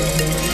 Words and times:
Il 0.00 0.44
y 0.44 0.47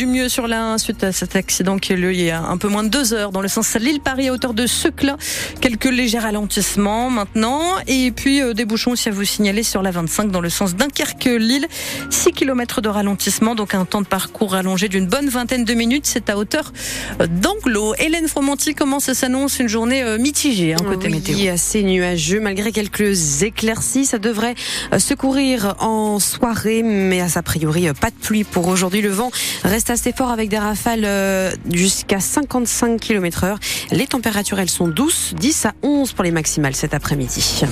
du 0.00 0.06
mieux 0.06 0.30
sur 0.30 0.48
la 0.48 0.78
suite 0.78 1.04
à 1.04 1.12
cet 1.12 1.36
accident 1.36 1.76
qui 1.76 1.92
a 1.92 1.94
eu 1.94 1.98
lieu 1.98 2.14
il 2.14 2.22
y 2.22 2.30
a 2.30 2.40
un 2.40 2.56
peu 2.56 2.68
moins 2.68 2.84
de 2.84 2.88
deux 2.88 3.12
heures 3.12 3.32
dans 3.32 3.42
le 3.42 3.48
sens 3.48 3.76
Lille-Paris 3.76 4.28
à 4.28 4.32
hauteur 4.32 4.54
de 4.54 4.66
Seclin. 4.66 5.18
Quelques 5.60 5.84
légers 5.84 6.20
ralentissements 6.20 7.10
maintenant. 7.10 7.60
Et 7.86 8.10
puis 8.10 8.40
euh, 8.40 8.54
des 8.54 8.64
bouchons 8.64 8.92
aussi 8.92 9.10
à 9.10 9.12
vous 9.12 9.24
signaler 9.24 9.62
sur 9.62 9.82
la 9.82 9.90
25 9.90 10.30
dans 10.30 10.40
le 10.40 10.48
sens 10.48 10.74
Dunkerque-Lille. 10.74 11.66
6 12.08 12.32
km 12.32 12.80
de 12.80 12.88
ralentissement, 12.88 13.54
donc 13.54 13.74
un 13.74 13.84
temps 13.84 14.00
de 14.00 14.06
parcours 14.06 14.54
allongé 14.54 14.88
d'une 14.88 15.06
bonne 15.06 15.28
vingtaine 15.28 15.64
de 15.64 15.74
minutes. 15.74 16.06
C'est 16.06 16.30
à 16.30 16.38
hauteur 16.38 16.72
euh, 17.20 17.26
d'Anglo. 17.26 17.94
Hélène 17.98 18.26
Fromanti, 18.26 18.74
comment 18.74 19.00
ça 19.00 19.12
s'annonce? 19.12 19.58
Une 19.58 19.68
journée 19.68 20.02
euh, 20.02 20.16
mitigée 20.16 20.72
hein, 20.72 20.78
côté 20.82 21.08
oui, 21.08 21.16
météo 21.16 21.52
assez 21.52 21.82
nuageux 21.82 22.40
malgré 22.40 22.72
quelques 22.72 23.42
éclaircies. 23.42 24.06
Ça 24.06 24.16
devrait 24.16 24.54
secourir 24.96 25.74
en 25.78 26.18
soirée, 26.20 26.82
mais 26.82 27.20
a 27.20 27.42
priori 27.42 27.88
pas 28.00 28.08
de 28.08 28.16
pluie 28.16 28.44
pour 28.44 28.66
aujourd'hui. 28.68 29.02
Le 29.02 29.10
vent 29.10 29.30
reste 29.62 29.89
assez 29.90 30.12
fort 30.12 30.30
avec 30.30 30.48
des 30.48 30.58
rafales 30.58 31.04
euh, 31.04 31.50
jusqu'à 31.70 32.20
55 32.20 33.00
km 33.00 33.44
heure. 33.44 33.58
Les 33.90 34.06
températures, 34.06 34.58
elles 34.58 34.70
sont 34.70 34.88
douces, 34.88 35.34
10 35.36 35.66
à 35.66 35.72
11 35.82 36.12
pour 36.12 36.24
les 36.24 36.30
maximales 36.30 36.74
cet 36.74 36.94
après-midi. 36.94 37.62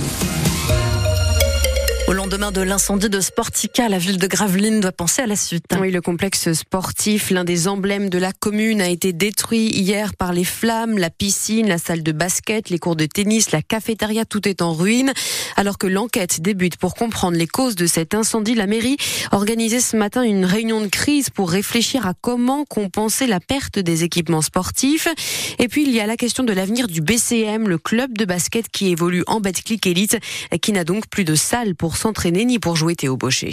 Lendemain 2.29 2.51
de 2.51 2.61
l'incendie 2.61 3.09
de 3.09 3.21
Sportica, 3.21 3.89
la 3.89 3.97
ville 3.97 4.19
de 4.19 4.27
Gravelines 4.27 4.81
doit 4.81 4.91
penser 4.91 5.23
à 5.23 5.25
la 5.25 5.35
suite. 5.35 5.63
Oui, 5.81 5.89
le 5.89 5.99
complexe 5.99 6.53
sportif, 6.53 7.31
l'un 7.31 7.43
des 7.43 7.67
emblèmes 7.67 8.07
de 8.11 8.19
la 8.19 8.33
commune, 8.33 8.81
a 8.81 8.87
été 8.87 9.13
détruit 9.13 9.69
hier 9.69 10.15
par 10.15 10.31
les 10.31 10.43
flammes. 10.43 10.99
La 10.99 11.09
piscine, 11.09 11.67
la 11.67 11.79
salle 11.79 12.03
de 12.03 12.11
basket, 12.11 12.69
les 12.69 12.77
cours 12.77 12.95
de 12.95 13.07
tennis, 13.07 13.49
la 13.49 13.63
cafétéria, 13.63 14.25
tout 14.25 14.47
est 14.47 14.61
en 14.61 14.73
ruine. 14.73 15.11
Alors 15.55 15.79
que 15.79 15.87
l'enquête 15.87 16.39
débute 16.39 16.77
pour 16.77 16.93
comprendre 16.93 17.35
les 17.35 17.47
causes 17.47 17.73
de 17.73 17.87
cet 17.87 18.13
incendie, 18.13 18.53
la 18.53 18.67
mairie 18.67 18.97
organisait 19.31 19.79
ce 19.79 19.97
matin 19.97 20.21
une 20.21 20.45
réunion 20.45 20.81
de 20.81 20.87
crise 20.87 21.31
pour 21.31 21.49
réfléchir 21.49 22.05
à 22.05 22.13
comment 22.13 22.63
compenser 22.63 23.25
la 23.25 23.39
perte 23.39 23.79
des 23.79 24.03
équipements 24.03 24.43
sportifs. 24.43 25.07
Et 25.57 25.67
puis, 25.67 25.81
il 25.81 25.89
y 25.89 25.99
a 25.99 26.05
la 26.05 26.15
question 26.15 26.43
de 26.43 26.53
l'avenir 26.53 26.87
du 26.87 27.01
BCM, 27.01 27.67
le 27.67 27.79
club 27.79 28.15
de 28.15 28.25
basket 28.25 28.69
qui 28.69 28.89
évolue 28.89 29.23
en 29.25 29.39
Betclic 29.39 29.87
Elite, 29.87 30.19
qui 30.61 30.73
n'a 30.73 30.83
donc 30.83 31.07
plus 31.09 31.23
de 31.23 31.33
salle 31.33 31.73
pour 31.73 31.97
s'entraîner 31.97 32.18
ni 32.27 32.59
pour 32.59 32.75
jouer 32.75 32.95
Théo 32.95 33.15
Baucher. 33.15 33.51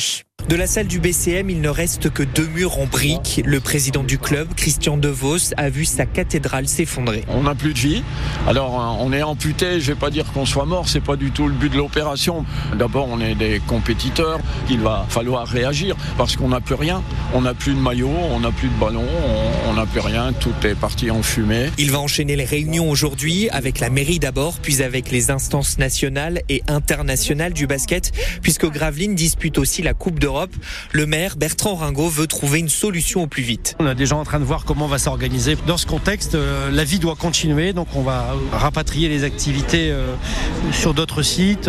De 0.49 0.55
la 0.55 0.69
salle 0.69 0.87
du 0.87 1.01
BCM, 1.01 1.51
il 1.51 1.61
ne 1.61 1.69
reste 1.69 2.09
que 2.09 2.23
deux 2.23 2.47
murs 2.47 2.79
en 2.79 2.87
briques. 2.87 3.43
Le 3.45 3.59
président 3.59 4.05
du 4.05 4.17
club, 4.17 4.47
Christian 4.55 4.97
DeVos, 4.97 5.53
a 5.57 5.71
vu 5.71 5.85
sa 5.85 6.07
cathédrale 6.07 6.69
s'effondrer. 6.69 7.25
On 7.27 7.43
n'a 7.43 7.57
plus 7.57 7.75
de 7.75 7.79
vie. 7.81 8.05
Alors 8.47 8.81
euh, 8.81 9.05
on 9.05 9.13
est 9.13 9.25
amputé, 9.25 9.81
je 9.81 9.89
vais 9.89 9.99
pas 9.99 10.11
dire 10.11 10.25
qu'on 10.33 10.47
soit 10.47 10.65
mort, 10.65 10.89
c'est 10.89 11.01
pas 11.01 11.17
du 11.17 11.33
tout 11.33 11.49
le 11.49 11.53
but 11.53 11.73
de 11.73 11.77
l'opération. 11.77 12.45
D'abord, 12.79 13.09
on 13.11 13.21
est 13.21 13.35
des 13.35 13.61
compétiteurs, 13.67 14.39
il 14.71 14.79
va 14.79 15.05
falloir 15.09 15.49
réagir 15.49 15.97
parce 16.17 16.37
qu'on 16.37 16.51
n'a 16.51 16.61
plus 16.61 16.77
rien. 16.77 17.03
On 17.35 17.41
n'a 17.41 17.53
plus 17.53 17.75
de 17.75 17.81
maillot, 17.81 18.15
on 18.31 18.39
n'a 18.39 18.53
plus 18.53 18.69
de 18.69 18.79
ballon, 18.79 19.05
on 19.69 19.75
n'a 19.75 19.85
plus 19.85 19.99
rien, 19.99 20.33
tout 20.33 20.55
est 20.63 20.77
parti 20.77 21.11
en 21.11 21.25
fumée. 21.25 21.71
Il 21.77 21.91
va 21.91 21.99
enchaîner 21.99 22.37
les 22.37 22.45
réunions 22.45 22.89
aujourd'hui 22.89 23.49
avec 23.51 23.81
la 23.81 23.91
mairie 23.91 24.21
d'abord, 24.21 24.61
puis 24.63 24.81
avec 24.81 25.11
les 25.11 25.33
instances 25.33 25.79
nationales 25.79 26.43
et 26.49 26.63
internationales 26.69 27.53
du 27.53 27.67
basket, 27.67 28.13
puisque 28.43 28.71
Gravelines 28.71 29.17
dispute 29.17 29.59
aussi 29.59 29.83
la 29.83 29.93
Coupe 29.93 30.21
le 30.93 31.07
maire 31.07 31.37
Bertrand 31.37 31.77
Ringot 31.77 32.09
veut 32.09 32.27
trouver 32.27 32.59
une 32.59 32.69
solution 32.69 33.23
au 33.23 33.27
plus 33.27 33.43
vite. 33.43 33.77
On 33.79 33.89
est 33.89 33.95
déjà 33.95 34.17
en 34.17 34.25
train 34.25 34.41
de 34.41 34.45
voir 34.45 34.65
comment 34.65 34.87
on 34.87 34.89
va 34.89 34.99
s'organiser. 34.99 35.57
Dans 35.67 35.77
ce 35.77 35.87
contexte, 35.87 36.35
euh, 36.35 36.71
la 36.71 36.85
vie 36.85 36.99
doit 36.99 37.15
continuer, 37.15 37.73
donc 37.73 37.89
on 37.95 38.03
va 38.03 38.35
rapatrier 38.53 39.09
les 39.09 39.25
activités 39.25 39.91
euh, 39.91 40.15
sur 40.73 40.95
d'autres 40.95 41.23
sites. 41.23 41.69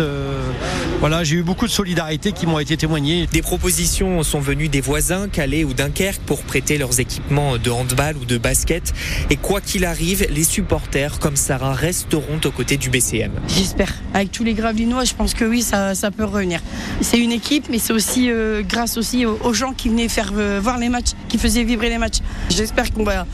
Euh, 0.98 1.08
voilà, 1.08 1.24
j'ai 1.24 1.36
eu 1.36 1.42
beaucoup 1.42 1.66
de 1.66 1.70
solidarité 1.70 2.32
qui 2.32 2.46
m'ont 2.46 2.58
été 2.58 2.76
témoignées. 2.76 3.26
Des 3.32 3.42
propositions 3.42 4.22
sont 4.22 4.40
venues 4.40 4.68
des 4.68 4.80
voisins, 4.80 5.28
Calais 5.28 5.64
ou 5.64 5.72
Dunkerque, 5.72 6.20
pour 6.26 6.42
prêter 6.42 6.78
leurs 6.78 7.00
équipements 7.00 7.56
de 7.56 7.70
handball 7.70 8.16
ou 8.16 8.24
de 8.24 8.38
basket. 8.38 8.92
Et 9.30 9.36
quoi 9.36 9.60
qu'il 9.60 9.84
arrive, 9.84 10.26
les 10.30 10.44
supporters 10.44 11.18
comme 11.18 11.36
Sarah 11.36 11.72
resteront 11.72 12.40
aux 12.44 12.50
côtés 12.50 12.76
du 12.76 12.90
BCM. 12.90 13.32
J'espère. 13.48 13.94
Avec 14.14 14.32
tous 14.32 14.44
les 14.44 14.54
Gravelinois, 14.54 15.04
je 15.04 15.14
pense 15.14 15.34
que 15.34 15.44
oui, 15.44 15.62
ça, 15.62 15.94
ça 15.94 16.10
peut 16.10 16.24
revenir. 16.24 16.60
C'est 17.00 17.18
une 17.18 17.32
équipe, 17.32 17.68
mais 17.70 17.78
c'est 17.78 17.92
aussi 17.92 18.30
grâce 18.68 18.96
aussi 18.96 19.26
aux, 19.26 19.52
gens 19.52 19.72
qui 19.72 19.88
venaient 19.88 20.08
faire 20.08 20.32
euh, 20.36 20.60
voir 20.62 20.78
les 20.78 20.88
matchs, 20.88 21.12
qui 21.28 21.38
faisaient 21.38 21.64
vibrer 21.64 21.88
les 21.88 21.98
matchs. 21.98 22.18
J'espère 22.50 22.92
qu'on 22.92 23.04
va 23.04 23.26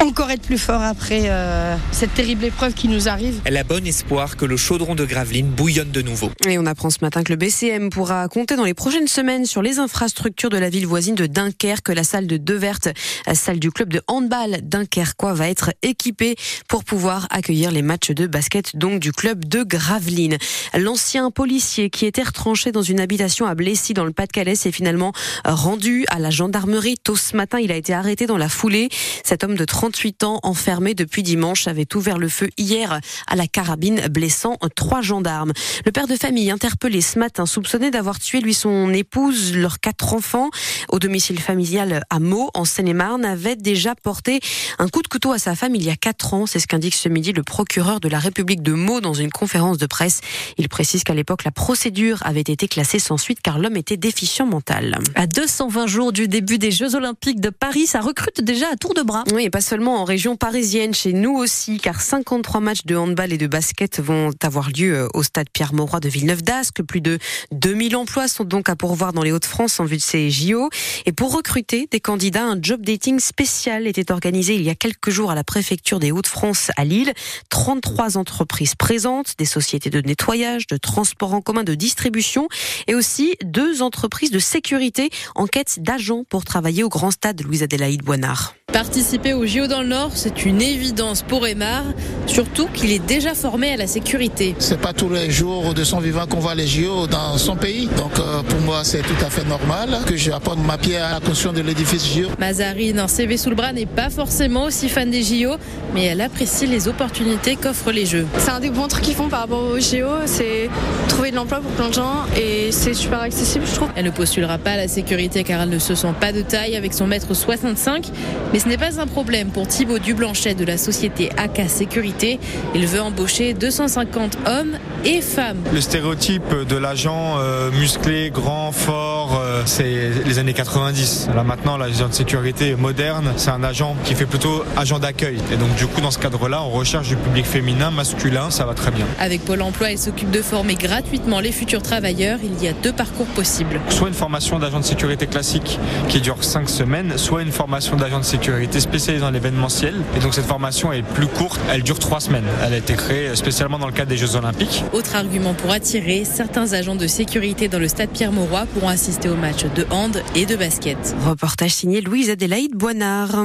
encore 0.00 0.30
être 0.30 0.42
plus 0.42 0.58
fort 0.58 0.82
après 0.82 1.22
euh, 1.26 1.76
cette 1.90 2.14
terrible 2.14 2.44
épreuve 2.44 2.74
qui 2.74 2.88
nous 2.88 3.08
arrive. 3.08 3.40
Elle 3.44 3.56
a 3.56 3.64
bon 3.64 3.86
espoir 3.86 4.36
que 4.36 4.44
le 4.44 4.56
chaudron 4.56 4.94
de 4.94 5.04
Gravelines 5.04 5.48
bouillonne 5.48 5.90
de 5.90 6.02
nouveau. 6.02 6.30
Et 6.46 6.58
on 6.58 6.66
apprend 6.66 6.90
ce 6.90 6.98
matin 7.02 7.22
que 7.22 7.32
le 7.32 7.36
BCM 7.36 7.90
pourra 7.90 8.28
compter 8.28 8.56
dans 8.56 8.64
les 8.64 8.74
prochaines 8.74 9.08
semaines 9.08 9.46
sur 9.46 9.62
les 9.62 9.78
infrastructures 9.78 10.50
de 10.50 10.58
la 10.58 10.70
ville 10.70 10.86
voisine 10.86 11.14
de 11.14 11.26
Dunkerque. 11.26 11.88
La 11.88 12.04
salle 12.04 12.26
de 12.26 12.36
Deverte, 12.36 12.88
la 13.26 13.34
salle 13.34 13.58
du 13.58 13.70
club 13.70 13.92
de 13.92 14.02
handball 14.06 14.60
dunkerquois, 14.62 15.34
va 15.34 15.48
être 15.48 15.72
équipée 15.82 16.36
pour 16.68 16.84
pouvoir 16.84 17.26
accueillir 17.30 17.70
les 17.70 17.82
matchs 17.82 18.10
de 18.10 18.26
basket 18.26 18.76
donc 18.76 19.00
du 19.00 19.12
club 19.12 19.44
de 19.44 19.62
Gravelines. 19.62 20.38
L'ancien 20.74 21.30
policier 21.30 21.90
qui 21.90 22.06
était 22.06 22.22
retranché 22.22 22.72
dans 22.72 22.82
une 22.82 23.00
habitation 23.00 23.46
à 23.46 23.54
Blessy 23.54 23.94
dans 23.94 24.04
le 24.04 24.12
Pas-de-Calais 24.12 24.54
s'est 24.54 24.72
finalement 24.72 25.12
rendu 25.44 26.04
à 26.08 26.18
la 26.18 26.30
gendarmerie. 26.30 26.96
Tôt 27.02 27.16
ce 27.16 27.36
matin, 27.36 27.58
il 27.58 27.72
a 27.72 27.76
été 27.76 27.92
arrêté 27.92 28.26
dans 28.26 28.36
la 28.36 28.48
foulée. 28.48 28.88
Cet 29.24 29.44
homme 29.44 29.54
de 29.54 29.64
38 29.82 30.22
ans, 30.22 30.38
enfermé 30.44 30.94
depuis 30.94 31.24
dimanche, 31.24 31.66
avait 31.66 31.96
ouvert 31.96 32.16
le 32.16 32.28
feu 32.28 32.50
hier 32.56 33.00
à 33.26 33.34
la 33.34 33.48
carabine, 33.48 34.00
blessant 34.06 34.56
trois 34.76 35.02
gendarmes. 35.02 35.52
Le 35.84 35.90
père 35.90 36.06
de 36.06 36.14
famille, 36.14 36.52
interpellé 36.52 37.00
ce 37.00 37.18
matin, 37.18 37.46
soupçonné 37.46 37.90
d'avoir 37.90 38.20
tué 38.20 38.40
lui 38.40 38.54
son 38.54 38.92
épouse, 38.92 39.56
leurs 39.56 39.80
quatre 39.80 40.14
enfants, 40.14 40.50
au 40.88 41.00
domicile 41.00 41.40
familial 41.40 42.04
à 42.10 42.20
Meaux, 42.20 42.48
en 42.54 42.64
Seine-et-Marne, 42.64 43.24
avait 43.24 43.56
déjà 43.56 43.96
porté 43.96 44.38
un 44.78 44.86
coup 44.86 45.02
de 45.02 45.08
couteau 45.08 45.32
à 45.32 45.40
sa 45.40 45.56
femme 45.56 45.74
il 45.74 45.82
y 45.82 45.90
a 45.90 45.96
quatre 45.96 46.32
ans. 46.32 46.46
C'est 46.46 46.60
ce 46.60 46.68
qu'indique 46.68 46.94
ce 46.94 47.08
midi 47.08 47.32
le 47.32 47.42
procureur 47.42 47.98
de 47.98 48.08
la 48.08 48.20
République 48.20 48.62
de 48.62 48.74
Meaux 48.74 49.00
dans 49.00 49.14
une 49.14 49.32
conférence 49.32 49.78
de 49.78 49.86
presse. 49.86 50.20
Il 50.58 50.68
précise 50.68 51.02
qu'à 51.02 51.14
l'époque, 51.14 51.42
la 51.42 51.50
procédure 51.50 52.22
avait 52.24 52.40
été 52.42 52.68
classée 52.68 53.00
sans 53.00 53.16
suite 53.16 53.40
car 53.42 53.58
l'homme 53.58 53.76
était 53.76 53.96
déficient 53.96 54.46
mental. 54.46 55.00
À 55.16 55.26
220 55.26 55.88
jours 55.88 56.12
du 56.12 56.28
début 56.28 56.58
des 56.58 56.70
Jeux 56.70 56.94
Olympiques 56.94 57.40
de 57.40 57.50
Paris, 57.50 57.88
ça 57.88 58.00
recrute 58.00 58.40
déjà 58.40 58.66
à 58.72 58.76
tour 58.76 58.94
de 58.94 59.02
bras. 59.02 59.24
Oui, 59.34 59.46
et 59.46 59.50
pas 59.50 59.60
seulement 59.72 60.02
en 60.02 60.04
région 60.04 60.36
parisienne, 60.36 60.92
chez 60.92 61.14
nous 61.14 61.34
aussi, 61.34 61.78
car 61.78 62.02
53 62.02 62.60
matchs 62.60 62.84
de 62.84 62.94
handball 62.94 63.32
et 63.32 63.38
de 63.38 63.46
basket 63.46 64.00
vont 64.00 64.28
avoir 64.42 64.68
lieu 64.68 64.94
euh, 64.94 65.08
au 65.14 65.22
stade 65.22 65.46
Pierre-Mauroy 65.50 65.98
de 65.98 66.10
Villeneuve-d'Ascq. 66.10 66.82
Plus 66.82 67.00
de 67.00 67.18
2000 67.52 67.96
emplois 67.96 68.28
sont 68.28 68.44
donc 68.44 68.68
à 68.68 68.76
pourvoir 68.76 69.14
dans 69.14 69.22
les 69.22 69.32
Hauts-de-France 69.32 69.80
en 69.80 69.86
vue 69.86 69.96
de 69.96 70.02
ces 70.02 70.30
JO. 70.30 70.68
Et 71.06 71.12
pour 71.12 71.34
recruter 71.34 71.88
des 71.90 72.00
candidats, 72.00 72.44
un 72.44 72.58
job 72.60 72.82
dating 72.84 73.18
spécial 73.18 73.86
était 73.86 74.12
organisé 74.12 74.56
il 74.56 74.62
y 74.62 74.68
a 74.68 74.74
quelques 74.74 75.08
jours 75.08 75.30
à 75.30 75.34
la 75.34 75.42
préfecture 75.42 76.00
des 76.00 76.12
Hauts-de-France 76.12 76.70
à 76.76 76.84
Lille. 76.84 77.14
33 77.48 78.18
entreprises 78.18 78.74
présentes, 78.74 79.38
des 79.38 79.46
sociétés 79.46 79.88
de 79.88 80.02
nettoyage, 80.02 80.66
de 80.66 80.76
transport 80.76 81.32
en 81.32 81.40
commun, 81.40 81.64
de 81.64 81.74
distribution 81.74 82.46
et 82.88 82.94
aussi 82.94 83.36
deux 83.42 83.80
entreprises 83.80 84.32
de 84.32 84.38
sécurité 84.38 85.08
en 85.34 85.46
quête 85.46 85.78
d'agents 85.78 86.24
pour 86.28 86.44
travailler 86.44 86.84
au 86.84 86.90
grand 86.90 87.10
stade 87.10 87.42
Louise-Adélaïde 87.42 88.02
Boinard. 88.02 88.54
Participer 88.72 89.34
au 89.34 89.44
JO 89.44 89.66
dans 89.66 89.82
le 89.82 89.88
Nord, 89.88 90.12
c'est 90.14 90.46
une 90.46 90.62
évidence 90.62 91.20
pour 91.20 91.46
Emar, 91.46 91.84
surtout 92.26 92.68
qu'il 92.68 92.90
est 92.90 93.04
déjà 93.06 93.34
formé 93.34 93.70
à 93.70 93.76
la 93.76 93.86
sécurité. 93.86 94.54
C'est 94.58 94.80
pas 94.80 94.94
tous 94.94 95.10
les 95.10 95.30
jours 95.30 95.74
de 95.74 95.84
son 95.84 95.98
vivant 95.98 96.26
qu'on 96.26 96.38
voit 96.38 96.54
les 96.54 96.66
JO 96.66 97.06
dans 97.06 97.36
son 97.36 97.54
pays. 97.54 97.86
Donc 97.98 98.18
euh, 98.18 98.42
pour 98.42 98.60
moi, 98.60 98.80
c'est 98.82 99.02
tout 99.02 99.24
à 99.24 99.28
fait 99.28 99.46
normal 99.46 99.98
que 100.06 100.16
j'apporte 100.16 100.58
ma 100.58 100.78
pierre 100.78 101.04
à 101.04 101.12
la 101.12 101.20
construction 101.20 101.52
de 101.52 101.60
l'édifice 101.60 102.14
JO. 102.14 102.28
Mazarine, 102.38 102.98
un 102.98 103.08
CV 103.08 103.36
sous 103.36 103.50
le 103.50 103.56
bras, 103.56 103.74
n'est 103.74 103.84
pas 103.84 104.08
forcément 104.08 104.64
aussi 104.64 104.88
fan 104.88 105.10
des 105.10 105.22
JO, 105.22 105.56
mais 105.92 106.04
elle 106.04 106.22
apprécie 106.22 106.66
les 106.66 106.88
opportunités 106.88 107.56
qu'offrent 107.56 107.92
les 107.92 108.06
Jeux. 108.06 108.26
C'est 108.38 108.50
un 108.50 108.60
des 108.60 108.70
bons 108.70 108.88
trucs 108.88 109.04
qu'ils 109.04 109.14
font 109.14 109.28
par 109.28 109.40
rapport 109.40 109.64
aux 109.64 109.80
JO, 109.80 110.08
c'est 110.24 110.70
trouver 111.08 111.30
de 111.30 111.36
l'emploi 111.36 111.60
pour 111.60 111.70
plein 111.72 111.88
de 111.88 111.94
gens 111.94 112.24
et 112.40 112.72
c'est 112.72 112.94
super 112.94 113.20
accessible, 113.20 113.66
je 113.66 113.74
trouve. 113.74 113.88
Elle 113.96 114.06
ne 114.06 114.10
postulera 114.10 114.56
pas 114.56 114.72
à 114.72 114.76
la 114.76 114.88
sécurité 114.88 115.44
car 115.44 115.60
elle 115.60 115.68
ne 115.68 115.78
se 115.78 115.94
sent 115.94 116.14
pas 116.18 116.32
de 116.32 116.40
taille 116.40 116.74
avec 116.74 116.94
son 116.94 117.06
mètre 117.06 117.34
65, 117.34 118.06
mais 118.52 118.61
ce 118.62 118.68
n'est 118.68 118.78
pas 118.78 119.00
un 119.00 119.08
problème 119.08 119.48
pour 119.48 119.66
Thibaut 119.66 119.98
Dublanchet 119.98 120.54
de 120.54 120.64
la 120.64 120.78
société 120.78 121.30
AK 121.36 121.68
Sécurité. 121.68 122.38
Il 122.76 122.86
veut 122.86 123.00
embaucher 123.00 123.54
250 123.54 124.38
hommes 124.46 124.78
et 125.04 125.20
femmes. 125.22 125.58
Le 125.72 125.80
stéréotype 125.80 126.66
de 126.68 126.76
l'agent 126.76 127.36
euh, 127.38 127.70
musclé, 127.70 128.30
grand, 128.30 128.72
fort, 128.72 129.40
euh, 129.40 129.62
c'est 129.64 130.10
les 130.24 130.38
années 130.38 130.52
90. 130.52 131.30
Là 131.34 131.44
maintenant, 131.44 131.76
l'agent 131.76 132.08
de 132.08 132.12
sécurité 132.12 132.76
moderne, 132.76 133.32
c'est 133.36 133.50
un 133.50 133.64
agent 133.64 133.96
qui 134.04 134.14
fait 134.14 134.26
plutôt 134.26 134.64
agent 134.76 134.98
d'accueil. 134.98 135.38
Et 135.52 135.56
donc 135.56 135.74
du 135.76 135.86
coup, 135.86 136.00
dans 136.00 136.10
ce 136.10 136.18
cadre-là, 136.18 136.62
on 136.62 136.70
recherche 136.70 137.08
du 137.08 137.16
public 137.16 137.46
féminin, 137.46 137.90
masculin, 137.90 138.50
ça 138.50 138.66
va 138.66 138.74
très 138.74 138.90
bien. 138.90 139.06
Avec 139.18 139.44
Pôle 139.44 139.62
Emploi, 139.62 139.92
il 139.92 139.98
s'occupe 139.98 140.30
de 140.30 140.42
former 140.42 140.74
gratuitement 140.74 141.40
les 141.40 141.52
futurs 141.52 141.82
travailleurs. 141.82 142.38
Il 142.42 142.62
y 142.62 142.68
a 142.68 142.72
deux 142.72 142.92
parcours 142.92 143.26
possibles. 143.26 143.80
Soit 143.88 144.08
une 144.08 144.14
formation 144.14 144.58
d'agent 144.58 144.80
de 144.80 144.84
sécurité 144.84 145.26
classique 145.26 145.78
qui 146.08 146.20
dure 146.20 146.42
5 146.42 146.68
semaines, 146.68 147.16
soit 147.16 147.42
une 147.42 147.52
formation 147.52 147.96
d'agent 147.96 148.18
de 148.18 148.24
sécurité 148.24 148.42
sécurité 148.42 148.80
spécialisée 148.80 149.24
dans 149.24 149.30
l'événementiel. 149.30 149.94
Et 150.16 150.20
donc 150.20 150.34
cette 150.34 150.46
formation 150.46 150.92
est 150.92 151.02
plus 151.02 151.28
courte, 151.28 151.60
elle 151.70 151.84
dure 151.84 152.00
trois 152.00 152.18
semaines. 152.18 152.44
Elle 152.64 152.74
a 152.74 152.76
été 152.78 152.94
créée 152.94 153.36
spécialement 153.36 153.78
dans 153.78 153.86
le 153.86 153.92
cadre 153.92 154.08
des 154.08 154.16
Jeux 154.16 154.34
Olympiques. 154.34 154.84
Autre 154.92 155.16
argument 155.16 155.54
pour 155.54 155.70
attirer, 155.70 156.24
certains 156.24 156.74
agents 156.74 156.94
de 156.94 157.06
sécurité 157.06 157.68
dans 157.68 157.78
le 157.78 157.88
stade 157.88 158.10
Pierre-Mauroy 158.10 158.66
pourront 158.66 158.88
assister 158.88 159.30
aux 159.30 159.36
matchs 159.36 159.64
de 159.74 159.86
hand 159.90 160.22
et 160.34 160.44
de 160.44 160.54
basket. 160.54 160.98
Reportage 161.26 161.74
signé 161.74 162.02
Louise 162.02 162.28
Adélaïde 162.28 162.74
Boinard. 162.74 163.42